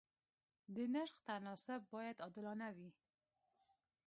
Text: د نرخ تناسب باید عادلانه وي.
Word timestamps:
د 0.75 0.77
نرخ 0.93 1.13
تناسب 1.27 1.81
باید 1.93 2.17
عادلانه 2.23 2.67
وي. 2.77 2.89